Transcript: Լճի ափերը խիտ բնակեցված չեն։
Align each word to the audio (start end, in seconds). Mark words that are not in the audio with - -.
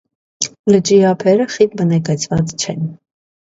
Լճի 0.75 0.97
ափերը 1.11 1.47
խիտ 1.59 1.77
բնակեցված 1.85 2.59
չեն։ 2.61 2.85